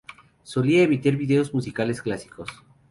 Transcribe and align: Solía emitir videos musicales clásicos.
Solía 0.41 0.81
emitir 0.81 1.15
videos 1.15 1.53
musicales 1.53 2.01
clásicos. 2.01 2.49